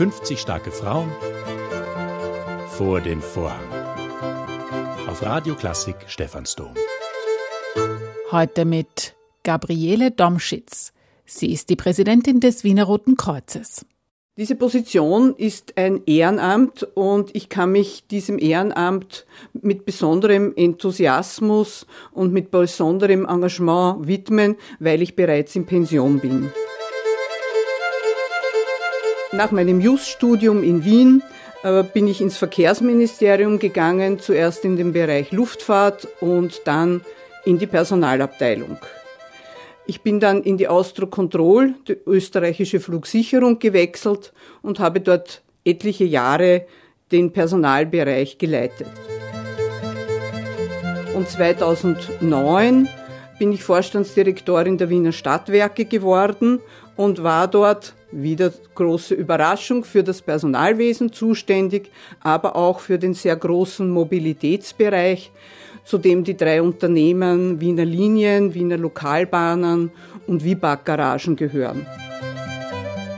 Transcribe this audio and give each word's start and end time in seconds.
50 0.00 0.40
starke 0.40 0.70
Frauen 0.70 1.10
vor 2.68 3.02
den 3.02 3.20
Vorhang. 3.20 3.68
Auf 5.06 5.20
Radio 5.22 5.54
Klassik 5.54 5.94
Stephansdom. 6.06 6.72
Heute 8.30 8.64
mit 8.64 9.14
Gabriele 9.42 10.10
Domschitz. 10.10 10.94
Sie 11.26 11.52
ist 11.52 11.68
die 11.68 11.76
Präsidentin 11.76 12.40
des 12.40 12.64
Wiener 12.64 12.84
Roten 12.84 13.18
Kreuzes. 13.18 13.84
Diese 14.38 14.54
Position 14.54 15.34
ist 15.36 15.76
ein 15.76 16.00
Ehrenamt 16.06 16.82
und 16.94 17.36
ich 17.36 17.50
kann 17.50 17.72
mich 17.72 18.06
diesem 18.06 18.38
Ehrenamt 18.38 19.26
mit 19.52 19.84
besonderem 19.84 20.54
Enthusiasmus 20.56 21.86
und 22.12 22.32
mit 22.32 22.50
besonderem 22.50 23.26
Engagement 23.26 24.06
widmen, 24.06 24.56
weil 24.78 25.02
ich 25.02 25.14
bereits 25.14 25.54
in 25.56 25.66
Pension 25.66 26.20
bin. 26.20 26.50
Nach 29.32 29.52
meinem 29.52 29.80
Just-Studium 29.80 30.64
in 30.64 30.84
Wien 30.84 31.22
äh, 31.62 31.84
bin 31.84 32.08
ich 32.08 32.20
ins 32.20 32.36
Verkehrsministerium 32.36 33.60
gegangen, 33.60 34.18
zuerst 34.18 34.64
in 34.64 34.76
den 34.76 34.92
Bereich 34.92 35.30
Luftfahrt 35.30 36.08
und 36.20 36.62
dann 36.64 37.02
in 37.44 37.58
die 37.58 37.68
Personalabteilung. 37.68 38.78
Ich 39.86 40.02
bin 40.02 40.18
dann 40.18 40.42
in 40.42 40.56
die 40.56 40.66
Austro 40.66 41.06
Control, 41.06 41.74
die 41.86 41.96
österreichische 42.06 42.80
Flugsicherung, 42.80 43.60
gewechselt 43.60 44.32
und 44.62 44.80
habe 44.80 45.00
dort 45.00 45.42
etliche 45.64 46.04
Jahre 46.04 46.66
den 47.12 47.32
Personalbereich 47.32 48.38
geleitet. 48.38 48.88
Und 51.14 51.28
2009 51.28 52.88
bin 53.40 53.52
ich 53.52 53.64
Vorstandsdirektorin 53.64 54.76
der 54.76 54.90
Wiener 54.90 55.12
Stadtwerke 55.12 55.86
geworden 55.86 56.60
und 56.94 57.22
war 57.22 57.48
dort 57.48 57.94
wieder 58.12 58.52
große 58.74 59.14
Überraschung 59.14 59.82
für 59.82 60.04
das 60.04 60.20
Personalwesen 60.20 61.10
zuständig, 61.10 61.90
aber 62.20 62.54
auch 62.54 62.80
für 62.80 62.98
den 62.98 63.14
sehr 63.14 63.34
großen 63.34 63.88
Mobilitätsbereich 63.88 65.32
zu 65.84 65.96
dem 65.96 66.22
die 66.22 66.36
drei 66.36 66.60
Unternehmen 66.60 67.62
Wiener 67.62 67.86
Linien, 67.86 68.52
Wiener 68.52 68.76
Lokalbahnen 68.76 69.90
und 70.26 70.44
Wibag-Garagen 70.44 71.36
gehören. 71.36 71.86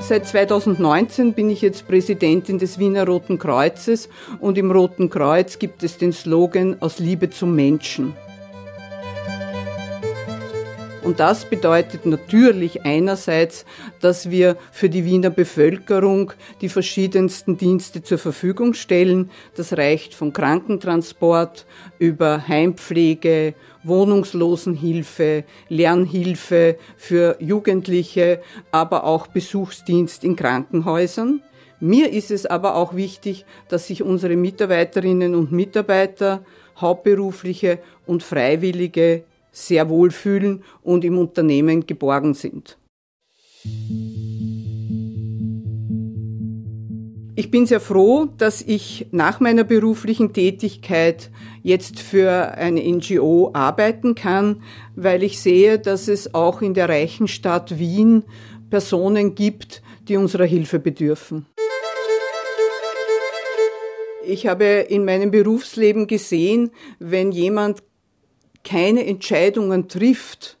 Seit 0.00 0.26
2019 0.26 1.34
bin 1.34 1.50
ich 1.50 1.60
jetzt 1.60 1.86
Präsidentin 1.86 2.58
des 2.58 2.78
Wiener 2.78 3.06
Roten 3.06 3.38
Kreuzes 3.38 4.08
und 4.40 4.56
im 4.56 4.70
Roten 4.70 5.10
Kreuz 5.10 5.58
gibt 5.58 5.82
es 5.82 5.98
den 5.98 6.14
Slogan 6.14 6.78
aus 6.80 7.00
Liebe 7.00 7.28
zum 7.28 7.54
Menschen. 7.54 8.14
Und 11.06 11.20
das 11.20 11.44
bedeutet 11.44 12.04
natürlich 12.04 12.84
einerseits, 12.84 13.64
dass 14.00 14.28
wir 14.28 14.56
für 14.72 14.88
die 14.88 15.04
Wiener 15.04 15.30
Bevölkerung 15.30 16.32
die 16.60 16.68
verschiedensten 16.68 17.56
Dienste 17.56 18.02
zur 18.02 18.18
Verfügung 18.18 18.74
stellen. 18.74 19.30
Das 19.54 19.76
reicht 19.76 20.14
von 20.14 20.32
Krankentransport 20.32 21.64
über 22.00 22.48
Heimpflege, 22.48 23.54
Wohnungslosenhilfe, 23.84 25.44
Lernhilfe 25.68 26.76
für 26.96 27.36
Jugendliche, 27.38 28.40
aber 28.72 29.04
auch 29.04 29.28
Besuchsdienst 29.28 30.24
in 30.24 30.34
Krankenhäusern. 30.34 31.40
Mir 31.78 32.10
ist 32.10 32.32
es 32.32 32.46
aber 32.46 32.74
auch 32.74 32.96
wichtig, 32.96 33.46
dass 33.68 33.86
sich 33.86 34.02
unsere 34.02 34.34
Mitarbeiterinnen 34.34 35.36
und 35.36 35.52
Mitarbeiter, 35.52 36.44
Hauptberufliche 36.80 37.78
und 38.06 38.24
Freiwillige 38.24 39.22
sehr 39.56 39.88
wohlfühlen 39.88 40.62
und 40.82 41.02
im 41.02 41.16
Unternehmen 41.16 41.86
geborgen 41.86 42.34
sind. 42.34 42.76
Ich 47.38 47.50
bin 47.50 47.64
sehr 47.64 47.80
froh, 47.80 48.28
dass 48.36 48.60
ich 48.60 49.06
nach 49.12 49.40
meiner 49.40 49.64
beruflichen 49.64 50.34
Tätigkeit 50.34 51.30
jetzt 51.62 52.00
für 52.00 52.52
eine 52.52 52.82
NGO 52.82 53.50
arbeiten 53.54 54.14
kann, 54.14 54.62
weil 54.94 55.22
ich 55.22 55.40
sehe, 55.40 55.78
dass 55.78 56.08
es 56.08 56.34
auch 56.34 56.60
in 56.60 56.74
der 56.74 56.90
reichen 56.90 57.26
Stadt 57.26 57.78
Wien 57.78 58.24
Personen 58.68 59.34
gibt, 59.34 59.82
die 60.06 60.16
unserer 60.16 60.44
Hilfe 60.44 60.78
bedürfen. 60.78 61.46
Ich 64.26 64.46
habe 64.46 64.64
in 64.64 65.04
meinem 65.04 65.30
Berufsleben 65.30 66.06
gesehen, 66.06 66.72
wenn 66.98 67.32
jemand 67.32 67.82
keine 68.66 69.06
Entscheidungen 69.06 69.88
trifft 69.88 70.58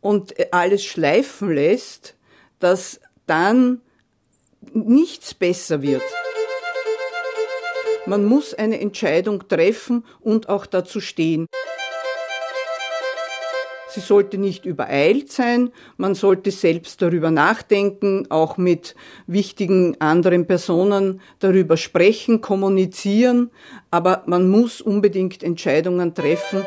und 0.00 0.34
alles 0.52 0.84
schleifen 0.84 1.54
lässt, 1.54 2.16
dass 2.58 3.00
dann 3.26 3.80
nichts 4.72 5.32
besser 5.32 5.80
wird. 5.80 6.02
Man 8.06 8.26
muss 8.26 8.52
eine 8.52 8.80
Entscheidung 8.80 9.48
treffen 9.48 10.04
und 10.20 10.48
auch 10.48 10.66
dazu 10.66 11.00
stehen. 11.00 11.46
Sie 13.94 14.00
sollte 14.00 14.38
nicht 14.38 14.66
übereilt 14.66 15.30
sein. 15.30 15.70
Man 15.98 16.16
sollte 16.16 16.50
selbst 16.50 17.00
darüber 17.00 17.30
nachdenken, 17.30 18.26
auch 18.28 18.56
mit 18.56 18.96
wichtigen 19.28 20.00
anderen 20.00 20.48
Personen 20.48 21.20
darüber 21.38 21.76
sprechen, 21.76 22.40
kommunizieren. 22.40 23.52
Aber 23.92 24.24
man 24.26 24.48
muss 24.48 24.80
unbedingt 24.80 25.44
Entscheidungen 25.44 26.12
treffen. 26.12 26.64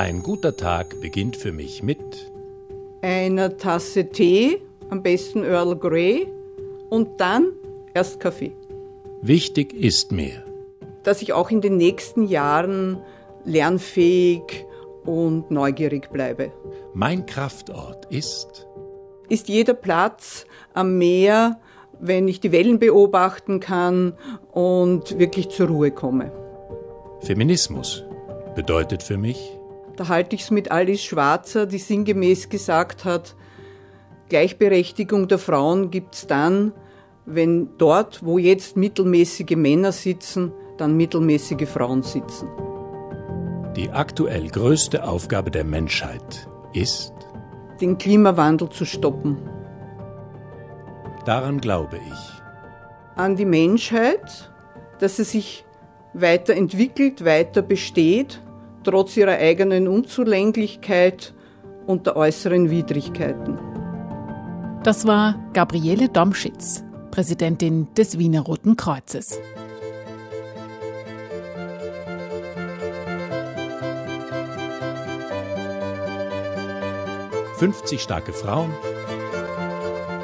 Ein 0.00 0.22
guter 0.22 0.56
Tag 0.56 0.98
beginnt 1.02 1.36
für 1.36 1.52
mich 1.52 1.82
mit 1.82 1.98
einer 3.02 3.58
Tasse 3.58 4.08
Tee, 4.08 4.62
am 4.88 5.02
besten 5.02 5.44
Earl 5.44 5.76
Grey, 5.76 6.26
und 6.88 7.20
dann 7.20 7.52
erst 7.92 8.18
Kaffee. 8.18 8.52
Wichtig 9.20 9.74
ist 9.74 10.10
mir, 10.10 10.42
dass 11.02 11.20
ich 11.20 11.34
auch 11.34 11.50
in 11.50 11.60
den 11.60 11.76
nächsten 11.76 12.26
Jahren 12.26 12.96
lernfähig 13.44 14.64
und 15.04 15.50
neugierig 15.50 16.10
bleibe. 16.10 16.50
Mein 16.94 17.26
Kraftort 17.26 18.06
ist 18.06 18.66
ist 19.28 19.48
jeder 19.48 19.74
Platz 19.74 20.46
am 20.72 20.96
Meer, 20.96 21.60
wenn 21.98 22.26
ich 22.26 22.40
die 22.40 22.52
Wellen 22.52 22.78
beobachten 22.78 23.60
kann 23.60 24.14
und 24.50 25.18
wirklich 25.18 25.50
zur 25.50 25.68
Ruhe 25.68 25.90
komme. 25.90 26.32
Feminismus 27.20 28.02
bedeutet 28.54 29.02
für 29.02 29.18
mich 29.18 29.59
da 30.00 30.08
halte 30.08 30.34
ich 30.34 30.40
es 30.40 30.50
mit 30.50 30.70
Alice 30.70 31.02
Schwarzer, 31.04 31.66
die 31.66 31.76
sinngemäß 31.76 32.48
gesagt 32.48 33.04
hat, 33.04 33.36
Gleichberechtigung 34.30 35.28
der 35.28 35.36
Frauen 35.36 35.90
gibt 35.90 36.14
es 36.14 36.26
dann, 36.26 36.72
wenn 37.26 37.76
dort, 37.76 38.24
wo 38.24 38.38
jetzt 38.38 38.78
mittelmäßige 38.78 39.56
Männer 39.56 39.92
sitzen, 39.92 40.52
dann 40.78 40.96
mittelmäßige 40.96 41.68
Frauen 41.68 42.02
sitzen. 42.02 42.48
Die 43.76 43.90
aktuell 43.90 44.48
größte 44.48 45.06
Aufgabe 45.06 45.50
der 45.50 45.64
Menschheit 45.64 46.48
ist, 46.72 47.12
den 47.82 47.98
Klimawandel 47.98 48.70
zu 48.70 48.86
stoppen. 48.86 49.36
Daran 51.26 51.60
glaube 51.60 51.98
ich. 51.98 53.20
An 53.20 53.36
die 53.36 53.44
Menschheit, 53.44 54.50
dass 54.98 55.16
sie 55.16 55.24
sich 55.24 55.66
weiterentwickelt, 56.14 57.22
weiter 57.22 57.60
besteht 57.60 58.40
trotz 58.90 59.16
ihrer 59.16 59.38
eigenen 59.38 59.86
Unzulänglichkeit 59.86 61.32
und 61.86 62.06
der 62.06 62.16
äußeren 62.16 62.70
Widrigkeiten. 62.70 63.56
Das 64.82 65.06
war 65.06 65.36
Gabriele 65.52 66.08
Domschitz, 66.08 66.82
Präsidentin 67.12 67.86
des 67.96 68.18
Wiener 68.18 68.40
Roten 68.40 68.76
Kreuzes. 68.76 69.38
»50 77.60 77.98
starke 77.98 78.32
Frauen 78.32 78.72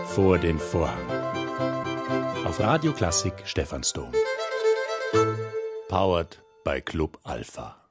vor 0.06 0.38
den 0.38 0.58
Vorhang« 0.58 1.06
auf 2.44 2.58
Radio 2.58 2.92
Klassik 2.92 3.34
Stephansdom. 3.44 4.10
Powered 5.88 6.42
by 6.64 6.80
Club 6.80 7.18
Alpha. 7.22 7.85